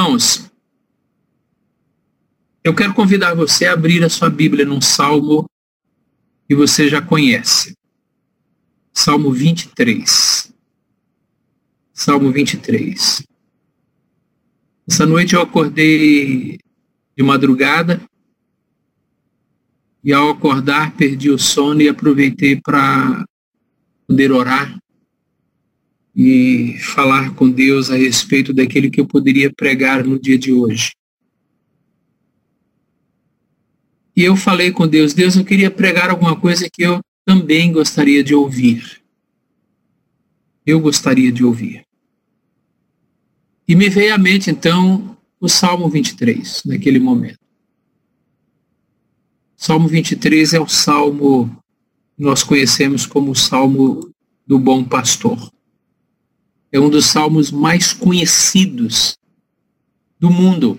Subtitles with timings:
[0.00, 0.50] Irmãos,
[2.64, 5.44] eu quero convidar você a abrir a sua Bíblia num salmo
[6.48, 7.76] que você já conhece.
[8.94, 10.50] Salmo 23.
[11.92, 13.22] Salmo 23.
[14.88, 16.58] Essa noite eu acordei
[17.14, 18.00] de madrugada
[20.02, 23.22] e ao acordar perdi o sono e aproveitei para
[24.06, 24.80] poder orar
[26.14, 30.92] e falar com Deus a respeito daquele que eu poderia pregar no dia de hoje.
[34.16, 38.22] E eu falei com Deus, Deus, eu queria pregar alguma coisa que eu também gostaria
[38.22, 39.00] de ouvir.
[40.66, 41.84] Eu gostaria de ouvir.
[43.66, 47.38] E me veio à mente, então, o Salmo 23, naquele momento.
[49.56, 51.54] Salmo 23 é o salmo
[52.16, 54.10] que nós conhecemos como o Salmo
[54.46, 55.50] do Bom Pastor.
[56.72, 59.18] É um dos salmos mais conhecidos
[60.18, 60.78] do mundo.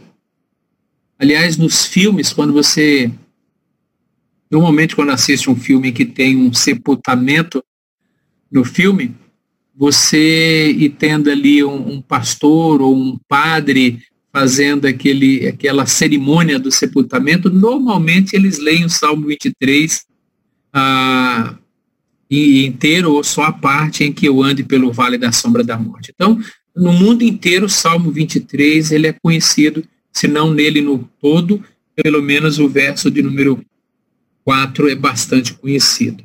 [1.19, 3.11] Aliás, nos filmes, quando você.
[4.49, 7.63] Normalmente, quando assiste um filme que tem um sepultamento
[8.51, 9.15] no filme,
[9.75, 16.71] você e tendo ali um, um pastor ou um padre fazendo aquele, aquela cerimônia do
[16.71, 20.05] sepultamento, normalmente eles leem o Salmo 23
[20.73, 21.55] ah,
[22.31, 26.11] inteiro ou só a parte em que eu ande pelo vale da sombra da morte.
[26.15, 26.39] Então,
[26.75, 31.61] no mundo inteiro, o Salmo 23 ele é conhecido, se não nele no todo,
[31.93, 33.63] pelo menos o verso de número
[34.45, 36.23] 4 é bastante conhecido.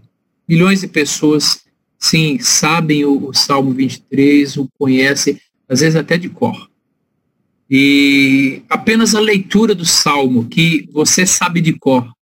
[0.49, 1.65] Milhões de pessoas
[1.99, 6.71] sim, sabem o, o Salmo 23, o conhecem, às vezes até de cor.
[7.69, 12.16] E apenas a leitura do Salmo, que você sabe de cor,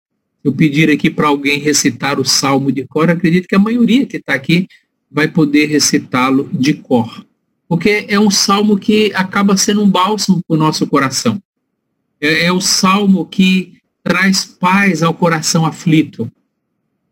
[0.44, 4.18] eu pedir aqui para alguém recitar o Salmo de cor, acredito que a maioria que
[4.18, 4.68] está aqui
[5.10, 7.26] vai poder recitá-lo de cor.
[7.68, 11.42] Porque é um salmo que acaba sendo um bálsamo para o nosso coração.
[12.20, 16.30] É, é o salmo que traz paz ao coração aflito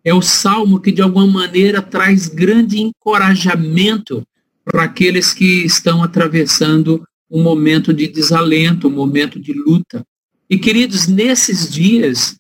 [0.04, 4.24] é o salmo que de alguma maneira traz grande encorajamento
[4.66, 10.06] para aqueles que estão atravessando um momento de desalento, um momento de luta.
[10.50, 12.36] E queridos, nesses dias,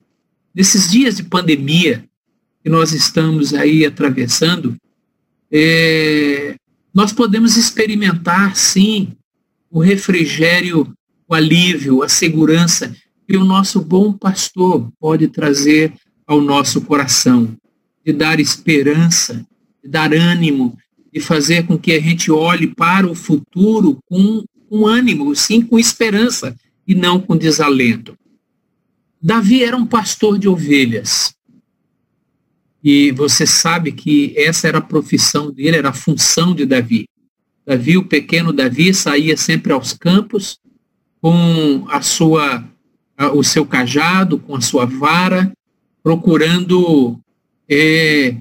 [0.54, 2.04] nesses dias de pandemia
[2.64, 4.76] que nós estamos aí atravessando,
[5.52, 6.56] é,
[6.94, 9.14] nós podemos experimentar, sim,
[9.70, 10.94] o refrigério,
[11.28, 12.94] o alívio, a segurança
[13.28, 15.94] que o nosso bom pastor pode trazer
[16.28, 17.56] ao nosso coração,
[18.06, 19.46] de dar esperança,
[19.82, 20.78] de dar ânimo,
[21.14, 25.80] de fazer com que a gente olhe para o futuro com, com ânimo, sim, com
[25.80, 26.56] esperança
[26.88, 28.18] e não com desalento.
[29.22, 31.36] Davi era um pastor de ovelhas.
[32.84, 37.08] E você sabe que essa era a profissão dele, era a função de Davi.
[37.64, 40.60] Davi, o pequeno Davi, saía sempre aos campos
[41.22, 42.68] com a sua,
[43.36, 45.52] o seu cajado, com a sua vara,
[46.02, 47.20] procurando
[47.70, 48.36] é,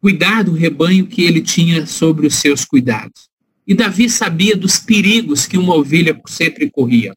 [0.00, 3.28] cuidar do rebanho que ele tinha sobre os seus cuidados.
[3.66, 7.12] E Davi sabia dos perigos que uma ovelha sempre corria.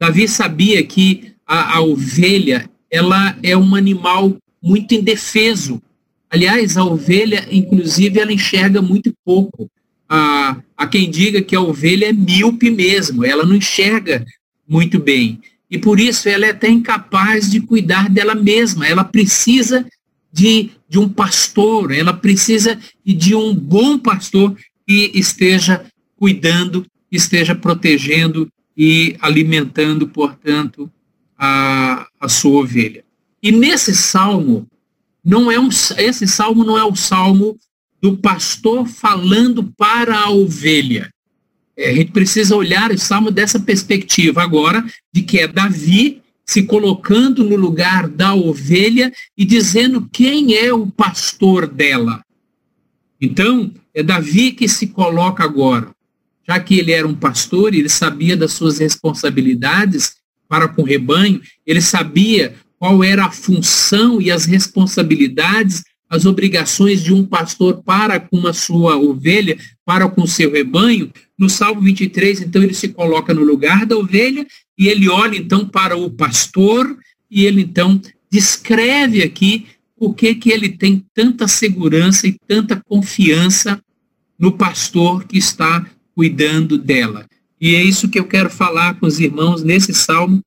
[0.00, 5.82] Davi sabia que a, a ovelha ela é um animal muito indefeso.
[6.30, 9.70] Aliás, a ovelha, inclusive, ela enxerga muito pouco.
[10.08, 14.24] A, a quem diga que a ovelha é míope mesmo, ela não enxerga
[14.66, 15.42] muito bem.
[15.70, 18.86] E por isso ela é até incapaz de cuidar dela mesma.
[18.86, 19.86] Ela precisa
[20.32, 25.84] de, de um pastor, ela precisa de um bom pastor que esteja
[26.16, 30.90] cuidando, esteja protegendo e alimentando, portanto,
[31.44, 33.04] a, a sua ovelha.
[33.42, 34.64] E nesse salmo,
[35.24, 37.58] não é um, esse salmo não é o salmo
[38.00, 41.12] do pastor falando para a ovelha.
[41.76, 46.62] É, a gente precisa olhar o salmo dessa perspectiva agora, de que é Davi se
[46.62, 52.24] colocando no lugar da ovelha e dizendo quem é o pastor dela.
[53.20, 55.90] Então, é Davi que se coloca agora.
[56.46, 60.21] Já que ele era um pastor, ele sabia das suas responsabilidades
[60.52, 67.02] para com o rebanho, ele sabia qual era a função e as responsabilidades as obrigações
[67.02, 71.80] de um pastor para com a sua ovelha, para com o seu rebanho, no Salmo
[71.80, 74.46] 23, então, ele se coloca no lugar da ovelha
[74.78, 76.98] e ele olha, então, para o pastor
[77.30, 77.98] e ele, então,
[78.30, 83.82] descreve aqui por que que ele tem tanta segurança e tanta confiança
[84.38, 87.24] no pastor que está cuidando dela.
[87.62, 90.42] E é isso que eu quero falar com os irmãos nesse salmo,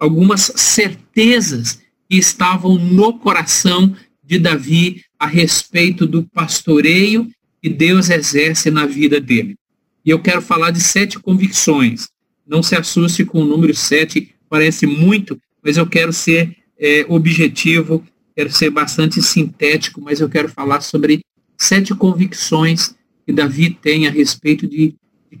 [0.00, 1.78] algumas certezas
[2.08, 3.94] que estavam no coração
[4.24, 7.28] de Davi a respeito do pastoreio
[7.62, 9.56] que Deus exerce na vida dele.
[10.02, 12.08] E eu quero falar de sete convicções.
[12.46, 18.02] não se assuste com o número 7, parece muito, mas eu quero ser é, objetivo,
[18.34, 21.20] quero ser bastante sintético, mas eu quero falar sobre
[21.58, 22.94] sete convicções
[23.26, 24.94] que Davi tem a respeito de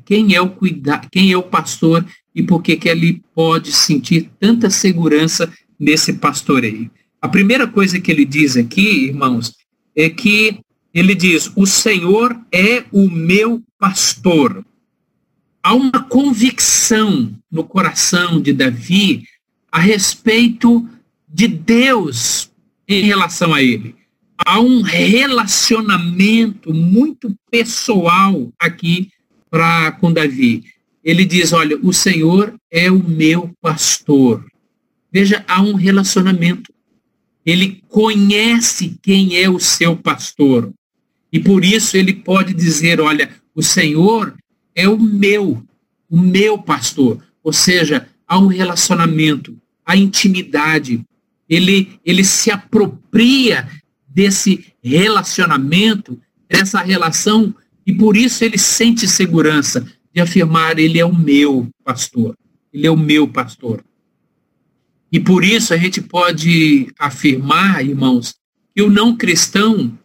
[0.04, 2.04] quem é o cuidar, quem é o pastor
[2.34, 6.90] e por que que ele pode sentir tanta segurança nesse pastoreio.
[7.20, 9.54] A primeira coisa que ele diz aqui, irmãos,
[9.96, 10.60] é que
[10.92, 14.64] ele diz: "O Senhor é o meu pastor".
[15.62, 19.24] Há uma convicção no coração de Davi
[19.72, 20.86] a respeito
[21.26, 22.50] de Deus
[22.86, 23.96] em relação a ele.
[24.36, 29.08] Há um relacionamento muito pessoal aqui
[29.54, 30.64] para com Davi.
[31.04, 34.44] Ele diz: Olha, o Senhor é o meu pastor.
[35.12, 36.74] Veja, há um relacionamento.
[37.46, 40.72] Ele conhece quem é o seu pastor.
[41.32, 44.34] E por isso ele pode dizer: Olha, o Senhor
[44.74, 45.62] é o meu,
[46.10, 47.24] o meu pastor.
[47.40, 51.00] Ou seja, há um relacionamento, há intimidade.
[51.48, 53.68] Ele, ele se apropria
[54.08, 57.54] desse relacionamento, dessa relação,
[57.86, 62.36] e por isso ele sente segurança de afirmar: Ele é o meu pastor,
[62.72, 63.84] Ele é o meu pastor.
[65.10, 68.34] E por isso a gente pode afirmar, irmãos,
[68.74, 69.96] que o não cristão,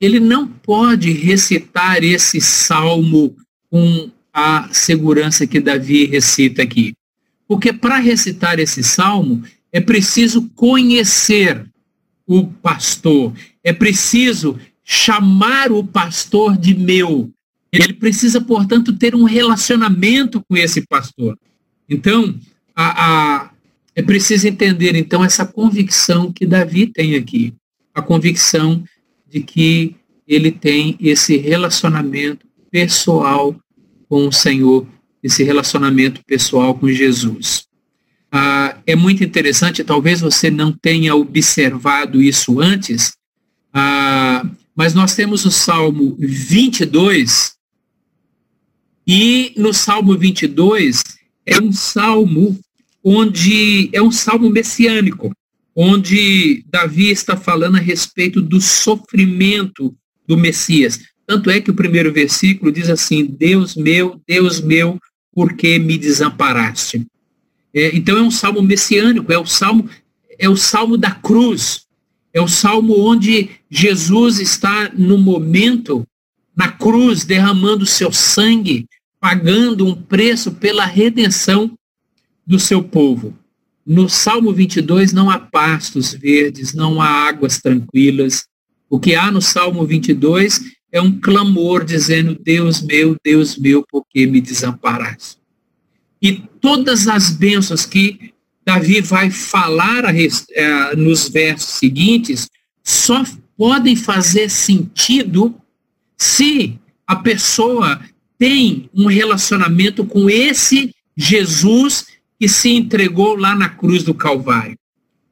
[0.00, 3.36] ele não pode recitar esse salmo
[3.70, 6.94] com a segurança que Davi recita aqui.
[7.46, 11.64] Porque para recitar esse salmo, é preciso conhecer
[12.26, 13.32] o pastor.
[13.62, 14.58] É preciso
[14.92, 17.30] chamar o pastor de meu.
[17.70, 21.38] Ele precisa, portanto, ter um relacionamento com esse pastor.
[21.88, 22.34] Então,
[22.74, 23.50] a, a,
[23.94, 27.54] é preciso entender, então, essa convicção que Davi tem aqui.
[27.94, 28.82] A convicção
[29.28, 29.94] de que
[30.26, 33.54] ele tem esse relacionamento pessoal
[34.08, 34.88] com o Senhor,
[35.22, 37.64] esse relacionamento pessoal com Jesus.
[38.32, 43.12] Ah, é muito interessante, talvez você não tenha observado isso antes,
[43.72, 44.44] ah,
[44.80, 47.52] mas nós temos o Salmo 22,
[49.06, 51.02] e no Salmo 22
[51.44, 52.58] é um salmo
[53.04, 55.36] onde é um salmo messiânico,
[55.76, 59.94] onde Davi está falando a respeito do sofrimento
[60.26, 60.98] do Messias.
[61.26, 64.98] Tanto é que o primeiro versículo diz assim: Deus meu, Deus meu,
[65.30, 67.06] por que me desamparaste?
[67.74, 69.90] É, então é um salmo messiânico, é o salmo,
[70.38, 71.82] é o salmo da cruz,
[72.32, 76.06] é o salmo onde Jesus está no momento
[76.56, 78.86] na cruz derramando seu sangue,
[79.18, 81.76] pagando um preço pela redenção
[82.46, 83.36] do seu povo.
[83.86, 88.44] No Salmo 22 não há pastos verdes, não há águas tranquilas.
[88.88, 90.60] O que há no Salmo 22
[90.92, 95.38] é um clamor dizendo: Deus meu, Deus meu, por que me desamparaste?
[96.20, 98.34] E todas as bênçãos que
[98.70, 102.48] Davi vai falar a, eh, nos versos seguintes
[102.84, 103.24] só
[103.56, 105.56] podem fazer sentido
[106.16, 108.00] se a pessoa
[108.38, 112.06] tem um relacionamento com esse Jesus
[112.38, 114.78] que se entregou lá na cruz do Calvário.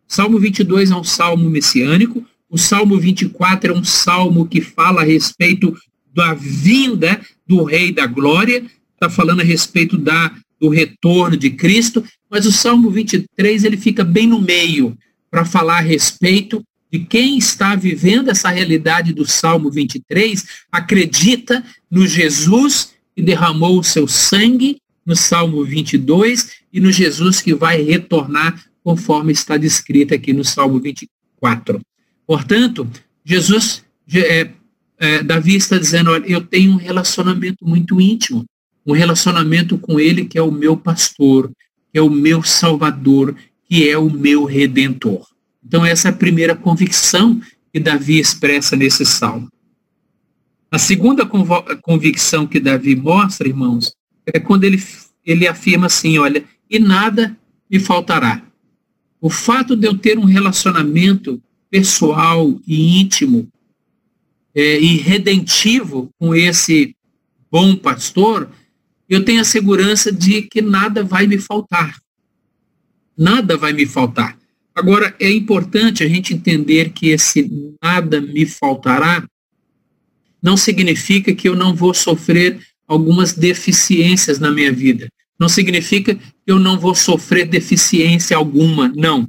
[0.09, 5.05] Salmo 22 é um salmo messiânico, o Salmo 24 é um salmo que fala a
[5.05, 5.77] respeito
[6.13, 8.65] da vinda do Rei da Glória,
[8.95, 14.05] está falando a respeito da do retorno de Cristo, mas o Salmo 23 ele fica
[14.05, 14.97] bem no meio
[15.31, 22.07] para falar a respeito de quem está vivendo essa realidade do Salmo 23, acredita no
[22.07, 28.63] Jesus que derramou o seu sangue no Salmo 22 e no Jesus que vai retornar
[28.83, 31.81] conforme está descrito aqui no Salmo 24.
[32.27, 32.89] Portanto,
[33.25, 33.85] Jesus,
[34.15, 34.51] é,
[34.99, 38.47] é, Davi está dizendo, olha, eu tenho um relacionamento muito íntimo
[38.89, 41.51] um relacionamento com Ele que é o meu pastor,
[41.93, 43.37] que é o meu salvador,
[43.69, 45.27] que é o meu redentor.
[45.63, 47.39] Então, essa é a primeira convicção
[47.71, 49.47] que Davi expressa nesse salmo.
[50.71, 51.29] A segunda
[51.83, 54.83] convicção que Davi mostra, irmãos, é quando ele,
[55.25, 57.37] ele afirma assim: olha, e nada
[57.71, 58.43] me faltará.
[59.21, 63.49] O fato de eu ter um relacionamento pessoal e íntimo
[64.55, 66.97] é, e redentivo com esse
[67.51, 68.49] bom pastor
[69.09, 71.99] eu tenho a segurança de que nada vai me faltar.
[73.17, 74.39] Nada vai me faltar.
[74.75, 77.51] Agora, é importante a gente entender que esse
[77.83, 79.27] nada me faltará
[80.41, 85.09] não significa que eu não vou sofrer algumas deficiências na minha vida.
[85.39, 88.89] Não significa que eu não vou sofrer deficiência alguma.
[88.95, 89.29] Não.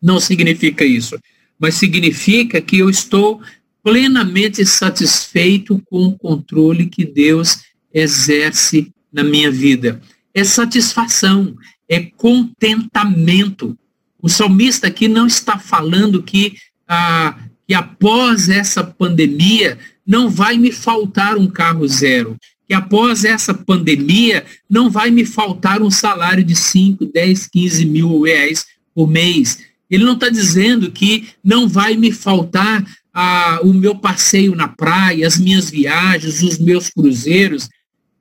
[0.00, 1.18] Não significa isso.
[1.58, 3.40] Mas significa que eu estou
[3.82, 7.58] plenamente satisfeito com o controle que Deus
[7.92, 10.00] exerce na minha vida.
[10.34, 11.54] é satisfação,
[11.88, 13.76] é contentamento.
[14.22, 16.54] O salmista aqui não está falando que,
[16.88, 23.52] ah, que após essa pandemia não vai me faltar um carro zero, que após essa
[23.52, 29.58] pandemia não vai me faltar um salário de 5, 10, 15 mil reais por mês.
[29.90, 32.82] Ele não está dizendo que não vai me faltar
[33.12, 37.68] ah, o meu passeio na praia, as minhas viagens, os meus cruzeiros.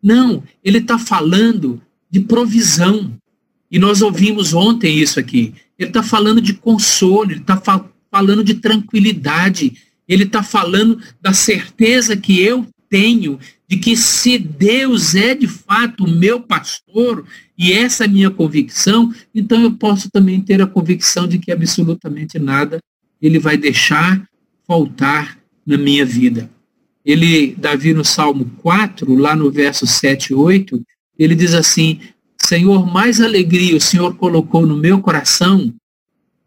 [0.02, 3.14] Não, ele está falando de provisão.
[3.70, 5.54] E nós ouvimos ontem isso aqui.
[5.78, 9.74] Ele está falando de consolo, ele está fa falando de tranquilidade,
[10.06, 13.40] ele está falando da certeza que eu tenho
[13.70, 17.26] de que se Deus é de fato o meu pastor,
[17.58, 21.54] e essa é a minha convicção, então eu posso também ter a convicção de que
[21.54, 22.82] absolutamente nada
[23.22, 24.22] ele vai deixar
[24.68, 26.50] faltar na minha vida.
[27.06, 30.82] Ele, Davi, no Salmo 4, lá no verso 7 e 8,
[31.18, 32.00] ele diz assim:
[32.38, 35.74] Senhor, mais alegria o Senhor colocou no meu coração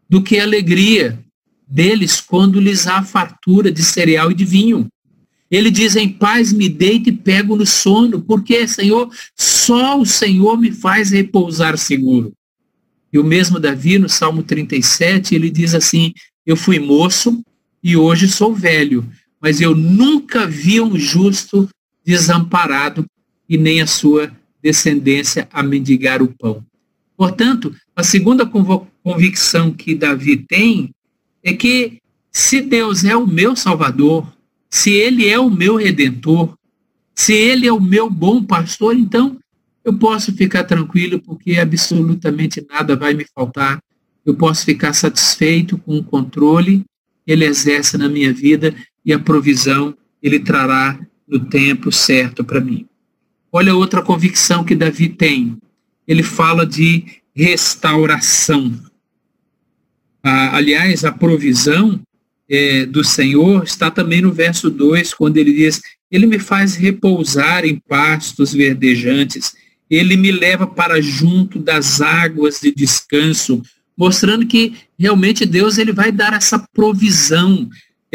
[0.09, 1.19] do que alegria
[1.67, 4.87] deles quando lhes há fartura de cereal e de vinho.
[5.49, 10.57] Ele diz: Em paz me deito e pego no sono, porque, Senhor, só o Senhor
[10.57, 12.33] me faz repousar seguro.
[13.11, 16.13] E o mesmo Davi, no Salmo 37, ele diz assim:
[16.45, 17.41] Eu fui moço
[17.83, 19.07] e hoje sou velho,
[19.41, 21.69] mas eu nunca vi um justo
[22.03, 23.05] desamparado
[23.47, 26.65] e nem a sua descendência a mendigar o pão.
[27.15, 28.45] Portanto, a segunda
[29.03, 30.93] convicção que Davi tem
[31.43, 31.99] é que
[32.31, 34.27] se Deus é o meu Salvador,
[34.69, 36.57] se Ele é o meu Redentor,
[37.13, 39.37] se Ele é o meu bom pastor, então
[39.83, 43.79] eu posso ficar tranquilo porque absolutamente nada vai me faltar.
[44.25, 46.83] Eu posso ficar satisfeito com o controle
[47.25, 48.75] ele exerce na minha vida
[49.05, 52.87] e a provisão ele trará no tempo certo para mim.
[53.51, 55.57] Olha outra convicção que Davi tem.
[56.07, 58.73] Ele fala de restauração.
[60.23, 62.01] Ah, aliás, a provisão
[62.49, 65.81] é, do Senhor está também no verso 2, quando ele diz:
[66.11, 69.55] Ele me faz repousar em pastos verdejantes,
[69.89, 73.61] ele me leva para junto das águas de descanso,
[73.97, 77.69] mostrando que realmente Deus ele vai dar essa provisão,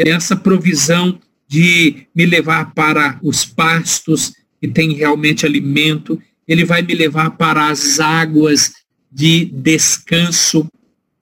[0.07, 6.93] essa provisão de me levar para os pastos que tem realmente alimento, ele vai me
[6.93, 8.73] levar para as águas
[9.11, 10.67] de descanso.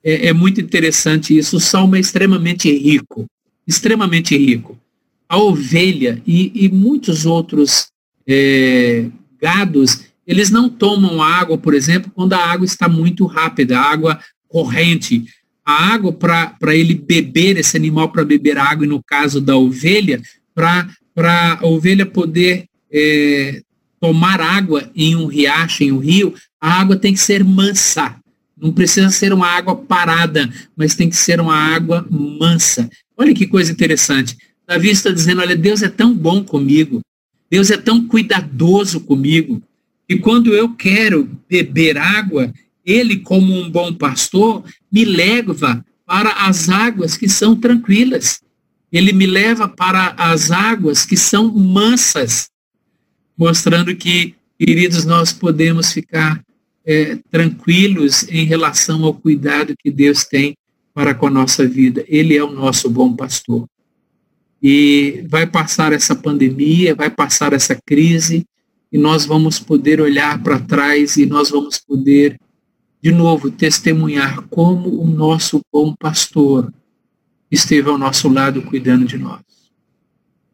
[0.03, 1.57] É, é muito interessante isso.
[1.57, 3.25] O salmo é extremamente rico,
[3.65, 4.77] extremamente rico.
[5.27, 7.87] A ovelha e, e muitos outros
[8.27, 9.07] é,
[9.41, 14.19] gados, eles não tomam água, por exemplo, quando a água está muito rápida, a água
[14.47, 15.25] corrente,
[15.69, 20.19] a água para ele beber, esse animal para beber água, e no caso da ovelha,
[20.55, 20.89] para
[21.61, 23.61] a ovelha poder é,
[23.99, 28.15] tomar água em um riacho, em um rio, a água tem que ser mansa.
[28.59, 32.89] Não precisa ser uma água parada, mas tem que ser uma água mansa.
[33.15, 34.35] Olha que coisa interessante.
[34.67, 36.99] Davi está dizendo, olha, Deus é tão bom comigo,
[37.47, 39.61] Deus é tão cuidadoso comigo,
[40.09, 42.51] e quando eu quero beber água,
[42.85, 48.41] ele, como um bom pastor, me leva para as águas que são tranquilas.
[48.91, 52.49] Ele me leva para as águas que são mansas,
[53.37, 56.43] mostrando que, queridos, nós podemos ficar
[56.85, 60.57] é, tranquilos em relação ao cuidado que Deus tem
[60.93, 62.03] para com a nossa vida.
[62.07, 63.67] Ele é o nosso bom pastor.
[64.61, 68.45] E vai passar essa pandemia, vai passar essa crise,
[68.91, 72.39] e nós vamos poder olhar para trás e nós vamos poder
[73.01, 76.73] de novo, testemunhar como o nosso bom pastor
[77.49, 79.41] esteve ao nosso lado cuidando de nós,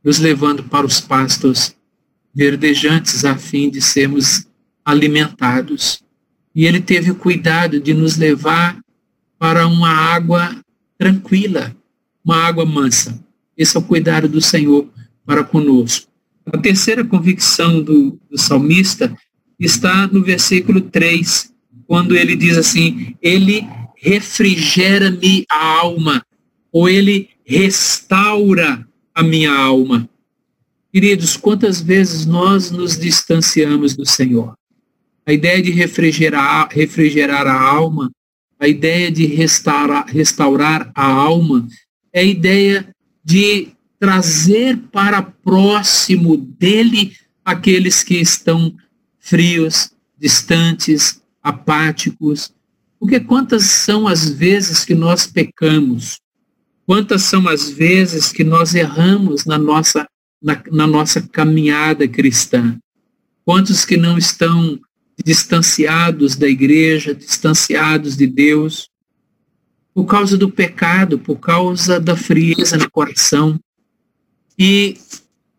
[0.03, 1.75] nos levando para os pastos
[2.33, 4.47] verdejantes a fim de sermos
[4.83, 6.03] alimentados.
[6.53, 8.79] E ele teve o cuidado de nos levar
[9.39, 10.55] para uma água
[10.97, 11.75] tranquila,
[12.23, 13.19] uma água mansa.
[13.57, 14.87] Esse é o cuidado do Senhor
[15.25, 16.07] para conosco.
[16.45, 19.15] A terceira convicção do, do salmista
[19.59, 21.51] está no versículo 3,
[21.87, 26.25] quando ele diz assim, ele refrigera-me a alma,
[26.71, 30.09] ou ele restaura a minha alma.
[30.91, 34.55] Queridos, quantas vezes nós nos distanciamos do Senhor?
[35.25, 38.11] A ideia de refrigerar, refrigerar a alma,
[38.59, 41.67] a ideia de restaurar, restaurar a alma,
[42.13, 47.13] é a ideia de trazer para próximo dele
[47.43, 48.75] aqueles que estão
[49.19, 52.51] frios, distantes, apáticos.
[52.99, 56.19] Porque quantas são as vezes que nós pecamos?
[56.85, 60.07] Quantas são as vezes que nós erramos na nossa,
[60.41, 62.77] na, na nossa caminhada cristã?
[63.43, 64.79] Quantos que não estão
[65.23, 68.89] distanciados da igreja, distanciados de Deus,
[69.93, 73.57] por causa do pecado, por causa da frieza no coração.
[74.59, 74.97] E,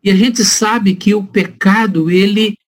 [0.05, 2.59] e a gente sabe que o pecado, ele,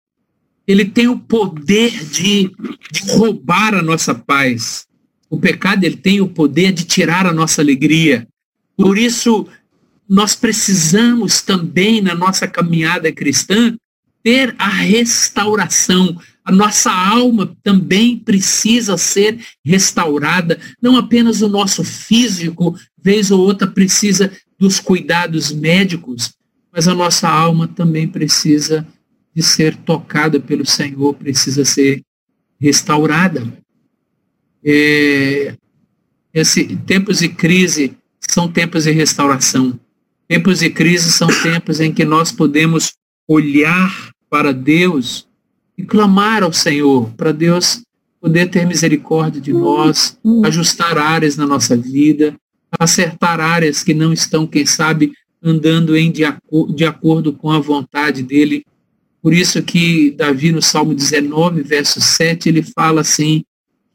[0.68, 2.52] ele tem o poder de,
[2.92, 4.87] de roubar a nossa paz.
[5.30, 8.28] O pecado, ele tem o poder de tirar a nossa alegria.
[8.76, 9.48] Por isso,
[10.06, 13.75] nós precisamos também, na nossa caminhada cristã,
[14.22, 16.20] ter a restauração.
[16.44, 23.66] A nossa alma também precisa ser restaurada, não apenas o nosso físico, vez ou outra
[23.66, 26.34] precisa dos cuidados médicos,
[26.70, 28.87] mas a nossa alma também precisa
[29.38, 32.02] de ser tocada pelo Senhor, precisa ser
[32.61, 33.47] restaurada.
[34.64, 35.54] É,
[36.35, 39.78] esse, tempos de crise são tempos de restauração.
[40.26, 42.95] Tempos de crise são tempos em que nós podemos
[43.28, 45.25] olhar para Deus
[45.76, 47.80] e clamar ao Senhor, para Deus
[48.21, 52.35] poder ter misericórdia de nós, ajustar áreas na nossa vida,
[52.76, 57.61] acertar áreas que não estão, quem sabe, andando em de, acordo, de acordo com a
[57.61, 58.64] vontade dele.
[59.22, 63.44] Por isso que Davi, no Salmo 19, verso 7, ele fala assim,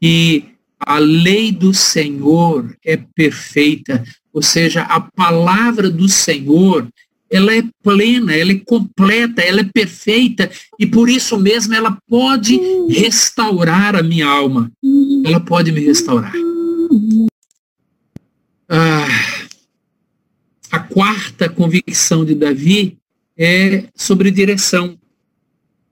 [0.00, 0.44] que
[0.78, 6.86] a lei do Senhor é perfeita, ou seja, a palavra do Senhor,
[7.30, 12.60] ela é plena, ela é completa, ela é perfeita e por isso mesmo ela pode
[12.88, 14.70] restaurar a minha alma.
[15.24, 16.32] Ela pode me restaurar.
[18.68, 19.06] Ah,
[20.70, 22.98] a quarta convicção de Davi
[23.36, 24.98] é sobre direção.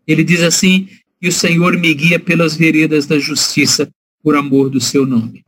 [0.06, 0.88] Ele diz assim:
[1.20, 3.88] que o Senhor me guia pelas veredas da justiça
[4.22, 5.44] por amor do seu nome.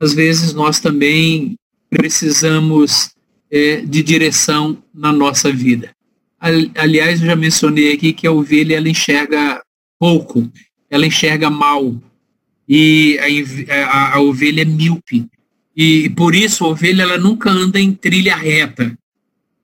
[0.00, 1.54] Às vezes nós também
[1.88, 3.10] precisamos
[3.50, 5.90] é, de direção na nossa vida.
[6.76, 9.62] Aliás, eu já mencionei aqui que a ovelha ela enxerga
[9.98, 10.50] pouco,
[10.90, 11.96] ela enxerga mal
[12.68, 13.18] e
[13.68, 15.26] a, a, a ovelha é míope
[15.76, 18.96] e por isso a ovelha ela nunca anda em trilha reta.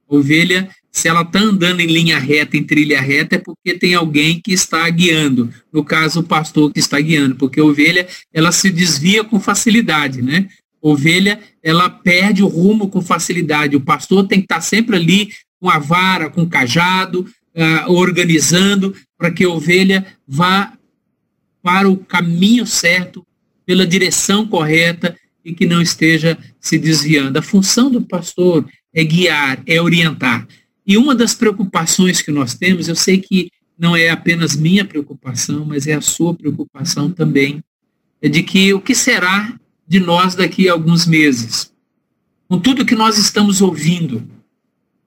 [0.09, 3.94] A ovelha, se ela está andando em linha reta, em trilha reta, é porque tem
[3.94, 5.53] alguém que está guiando.
[5.72, 10.20] No caso, o pastor que está guiando, porque a ovelha ela se desvia com facilidade,
[10.20, 10.48] né?
[10.81, 13.76] ovelha, ela perde o rumo com facilidade.
[13.76, 18.94] O pastor tem que estar sempre ali com a vara, com o cajado, uh, organizando
[19.18, 20.72] para que a ovelha vá
[21.62, 23.26] para o caminho certo,
[23.66, 27.38] pela direção correta e que não esteja se desviando.
[27.38, 30.46] A função do pastor é guiar, é orientar.
[30.90, 35.64] E uma das preocupações que nós temos, eu sei que não é apenas minha preocupação,
[35.64, 37.62] mas é a sua preocupação também,
[38.20, 39.55] é de que o que será
[39.87, 41.72] de nós daqui a alguns meses.
[42.48, 44.29] Com tudo que nós estamos ouvindo,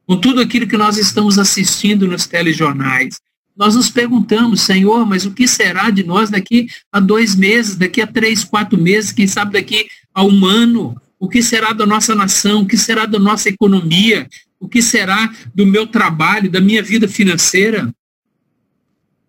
[0.07, 3.19] com tudo aquilo que nós estamos assistindo nos telejornais,
[3.53, 8.01] nós nos perguntamos, Senhor, mas o que será de nós daqui a dois meses, daqui
[8.01, 10.95] a três, quatro meses, quem sabe daqui a um ano?
[11.19, 12.61] O que será da nossa nação?
[12.61, 14.29] O que será da nossa economia?
[14.63, 17.93] O que será do meu trabalho, da minha vida financeira?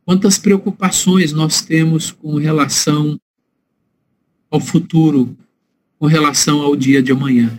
[0.05, 3.21] Quantas preocupações nós temos com relação
[4.49, 5.37] ao futuro,
[5.99, 7.59] com relação ao dia de amanhã.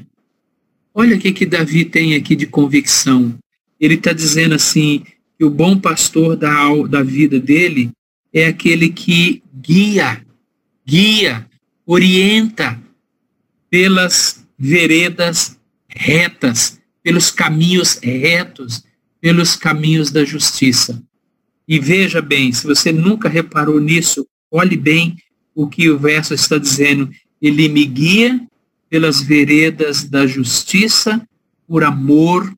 [0.94, 3.38] Olha o que, que Davi tem aqui de convicção.
[3.78, 5.04] Ele está dizendo assim,
[5.38, 7.92] que o bom pastor da, da vida dele
[8.32, 10.26] é aquele que guia,
[10.88, 11.46] guia,
[11.86, 12.82] orienta
[13.70, 15.60] pelas veredas
[15.90, 18.84] retas, pelos caminhos retos,
[19.22, 21.00] pelos caminhos da justiça.
[21.68, 25.16] E veja bem, se você nunca reparou nisso, olhe bem
[25.54, 27.08] o que o verso está dizendo.
[27.40, 28.42] Ele me guia
[28.90, 31.22] pelas veredas da justiça
[31.68, 32.52] por amor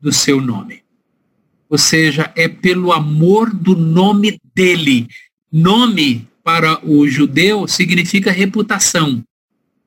[0.00, 0.82] do seu nome.
[1.70, 5.06] Ou seja, é pelo amor do nome dele.
[5.50, 9.22] Nome para o judeu significa reputação.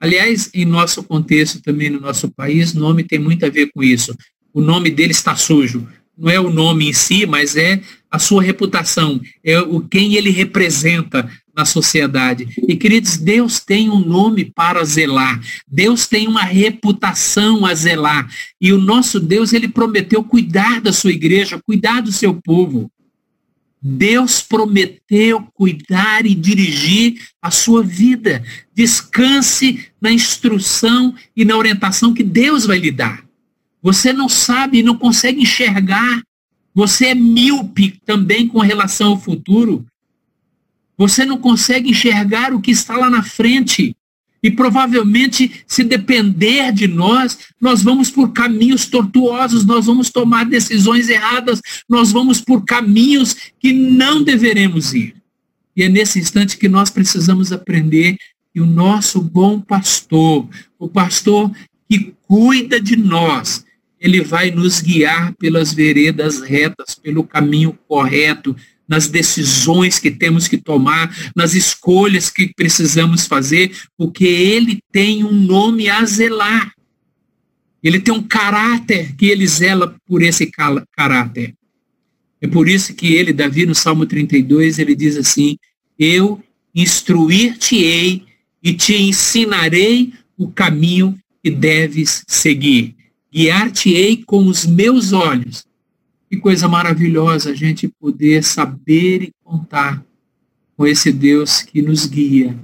[0.05, 4.15] Aliás, em nosso contexto também no nosso país, nome tem muito a ver com isso.
[4.53, 5.87] O nome dele está sujo.
[6.15, 10.29] Não é o nome em si, mas é a sua reputação, é o quem ele
[10.29, 12.47] representa, na sociedade.
[12.67, 15.41] E, queridos, Deus tem um nome para zelar.
[15.67, 18.29] Deus tem uma reputação a zelar.
[18.59, 22.91] E o nosso Deus, ele prometeu cuidar da sua igreja, cuidar do seu povo.
[23.87, 28.43] Deus prometeu cuidar e dirigir a sua vida.
[28.73, 33.23] Descanse na instrução e na orientação que Deus vai lhe dar.
[33.83, 36.23] Você não sabe não consegue enxergar.
[36.73, 39.85] Você é míope também com relação ao futuro.
[40.97, 43.95] Você não consegue enxergar o que está lá na frente.
[44.45, 51.09] E provavelmente, se depender de nós, nós vamos por caminhos tortuosos, nós vamos tomar decisões
[51.09, 55.15] erradas, nós vamos por caminhos que não deveremos ir.
[55.75, 58.17] E é nesse instante que nós precisamos aprender
[58.53, 61.51] que o nosso bom pastor, o pastor
[61.89, 63.65] que cuida de nós,
[63.99, 68.55] ele vai nos guiar pelas veredas retas, pelo caminho correto,
[68.87, 75.31] nas decisões que temos que tomar, nas escolhas que precisamos fazer, porque ele tem um
[75.31, 76.71] nome a zelar.
[77.83, 80.51] Ele tem um caráter que ele zela por esse
[80.95, 81.53] caráter.
[82.41, 85.57] É por isso que ele, Davi, no Salmo 32, ele diz assim:
[85.97, 86.43] Eu
[86.73, 88.23] instruir-te-ei
[88.61, 92.95] e te ensinarei o caminho que deves seguir.
[93.31, 95.65] Guiar-te-ei com os meus olhos
[96.29, 100.03] que coisa maravilhosa a gente poder saber e contar
[100.75, 102.57] com esse Deus que nos guia,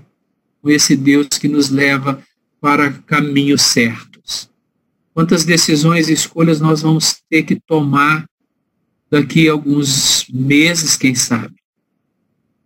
[0.61, 2.21] com esse Deus que nos leva
[2.59, 4.49] para caminhos certos.
[5.13, 8.25] Quantas decisões e escolhas nós vamos ter que tomar
[9.09, 11.53] daqui a alguns meses, quem sabe?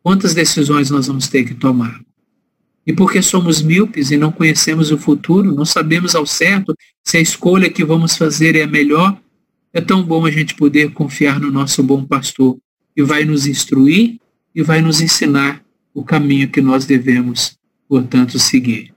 [0.03, 1.99] Quantas decisões nós vamos ter que tomar?
[2.85, 7.21] E porque somos míopes e não conhecemos o futuro, não sabemos ao certo se a
[7.21, 9.19] escolha que vamos fazer é a melhor,
[9.75, 12.57] é tão bom a gente poder confiar no nosso bom pastor,
[12.95, 14.17] que vai nos instruir
[14.55, 15.61] e vai nos ensinar
[15.93, 18.93] o caminho que nós devemos, portanto, seguir.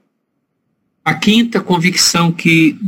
[1.03, 2.79] A quinta convicção que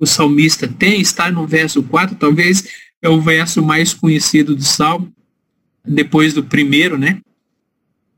[0.00, 2.68] o salmista tem está no verso 4, talvez
[3.02, 5.12] é o verso mais conhecido do salmo,
[5.84, 7.20] depois do primeiro, né?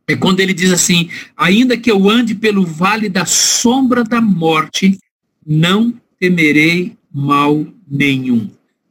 [0.07, 4.97] É quando ele diz assim: Ainda que eu ande pelo vale da sombra da morte,
[5.45, 8.49] não temerei mal nenhum.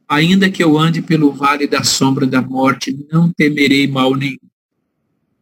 [0.08, 4.38] Ainda que eu ande pelo vale da sombra da morte, não temerei mal nenhum.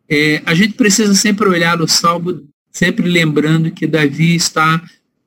[0.09, 4.83] É, a gente precisa sempre olhar o salmo, sempre lembrando que Davi está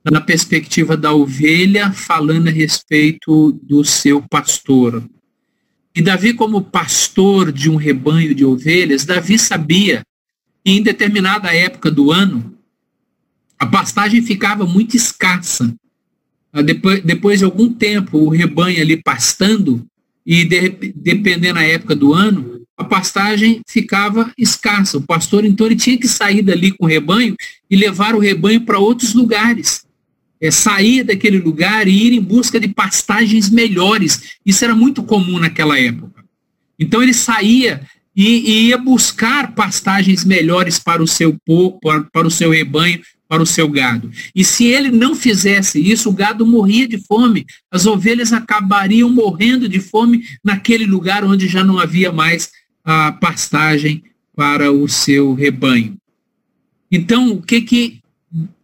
[0.10, 5.04] na perspectiva da ovelha, falando a respeito do seu pastor.
[5.96, 10.04] E Davi, como pastor de um rebanho de ovelhas, Davi sabia
[10.64, 12.58] que em determinada época do ano,
[13.58, 15.76] a pastagem ficava muito escassa.
[16.52, 19.86] Ah, depois, depois de algum tempo, o rebanho ali pastando,
[20.26, 24.98] e de, dependendo da época do ano, a pastagem ficava escassa.
[24.98, 27.36] O pastor, então, ele tinha que sair dali com o rebanho
[27.70, 29.86] e levar o rebanho para outros lugares.
[30.42, 34.38] É, sair daquele lugar e ir em busca de pastagens melhores.
[34.46, 36.24] Isso era muito comum naquela época.
[36.80, 37.82] Então ele saía
[38.16, 43.02] e, e ia buscar pastagens melhores para o seu povo, para, para o seu rebanho,
[43.30, 44.12] para o seu gado.
[44.34, 47.46] E se ele não fizesse isso, o gado morria de fome.
[47.70, 52.50] As ovelhas acabariam morrendo de fome naquele lugar onde já não havia mais
[52.84, 54.04] a pastagem
[54.36, 55.96] para o seu rebanho.
[56.92, 58.00] Então, o que que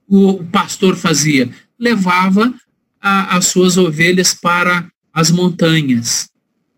[0.08, 1.48] o pastor fazia?
[1.78, 2.52] Levava
[3.00, 6.28] a, as suas ovelhas para as montanhas.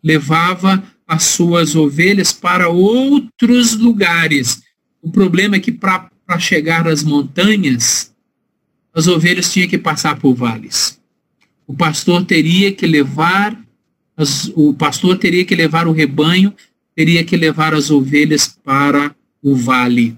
[0.04, 4.62] Levava as suas ovelhas para outros lugares.
[5.02, 8.13] O problema é que para para chegar às montanhas,
[8.94, 11.00] as ovelhas tinham que passar por vales.
[11.66, 13.58] O pastor teria que levar
[14.18, 16.54] as, o pastor teria que levar o rebanho,
[16.96, 20.18] teria que levar as ovelhas para o vale.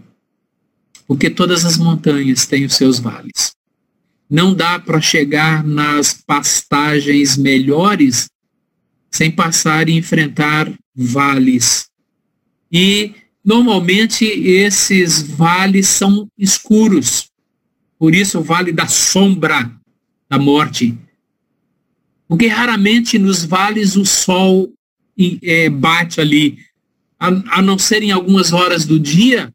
[1.06, 3.54] Porque todas as montanhas têm os seus vales.
[4.30, 8.30] Não dá para chegar nas pastagens melhores
[9.12, 11.90] sem passar e enfrentar vales.
[12.72, 17.30] E Normalmente esses vales são escuros,
[17.98, 19.72] por isso o vale da sombra
[20.30, 20.98] da morte.
[22.28, 24.72] Porque raramente nos vales o sol
[25.42, 26.60] é, bate ali,
[27.20, 29.54] a, a não ser em algumas horas do dia,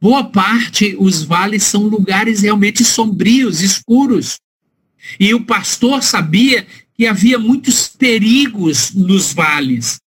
[0.00, 4.38] boa parte os vales são lugares realmente sombrios, escuros.
[5.18, 9.98] E o pastor sabia que havia muitos perigos nos vales.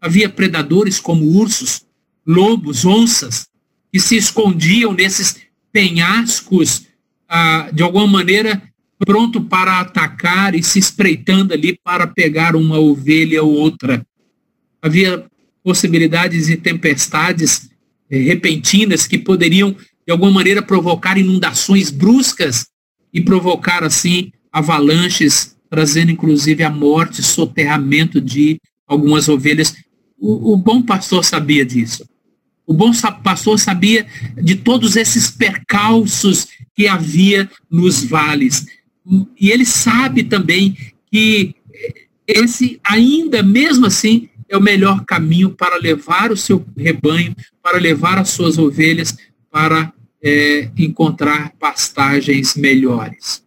[0.00, 1.84] Havia predadores como ursos,
[2.26, 3.46] lobos, onças,
[3.92, 5.36] que se escondiam nesses
[5.72, 6.86] penhascos,
[7.28, 8.62] ah, de alguma maneira,
[8.98, 14.04] pronto para atacar e se espreitando ali para pegar uma ovelha ou outra.
[14.80, 15.24] Havia
[15.62, 17.70] possibilidades de tempestades
[18.10, 19.72] eh, repentinas que poderiam,
[20.06, 22.66] de alguma maneira, provocar inundações bruscas
[23.12, 29.74] e provocar, assim, avalanches, trazendo inclusive a morte, soterramento de algumas ovelhas.
[30.18, 32.04] O, o bom pastor sabia disso.
[32.66, 32.90] O bom
[33.22, 38.66] pastor sabia de todos esses percalços que havia nos vales.
[39.38, 40.76] E ele sabe também
[41.10, 41.54] que
[42.26, 48.18] esse, ainda mesmo assim, é o melhor caminho para levar o seu rebanho, para levar
[48.18, 49.16] as suas ovelhas
[49.50, 53.44] para é, encontrar pastagens melhores.